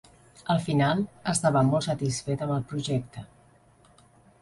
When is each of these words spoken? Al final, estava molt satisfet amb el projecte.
Al 0.53 0.61
final, 0.67 1.03
estava 1.35 1.63
molt 1.69 1.87
satisfet 1.89 2.45
amb 2.47 2.57
el 2.59 2.67
projecte. 2.75 3.29